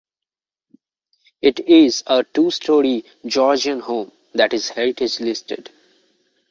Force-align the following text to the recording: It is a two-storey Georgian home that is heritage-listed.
It 1.43 1.59
is 1.59 2.01
a 2.07 2.23
two-storey 2.23 3.05
Georgian 3.23 3.81
home 3.81 4.11
that 4.33 4.51
is 4.51 4.69
heritage-listed. 4.69 5.69